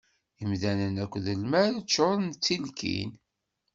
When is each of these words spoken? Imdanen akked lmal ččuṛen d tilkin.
Imdanen 0.43 0.95
akked 1.03 1.25
lmal 1.39 1.73
ččuṛen 1.85 2.25
d 2.31 2.35
tilkin. 2.45 3.11